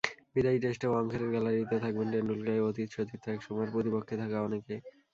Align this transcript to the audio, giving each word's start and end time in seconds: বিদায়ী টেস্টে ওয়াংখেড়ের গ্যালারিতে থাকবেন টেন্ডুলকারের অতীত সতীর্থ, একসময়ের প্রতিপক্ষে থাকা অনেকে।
বিদায়ী 0.35 0.59
টেস্টে 0.59 0.87
ওয়াংখেড়ের 0.89 1.31
গ্যালারিতে 1.33 1.75
থাকবেন 1.83 2.07
টেন্ডুলকারের 2.13 2.67
অতীত 2.69 2.89
সতীর্থ, 2.95 3.25
একসময়ের 3.29 3.73
প্রতিপক্ষে 3.73 4.15
থাকা 4.21 4.37
অনেকে। 4.41 4.75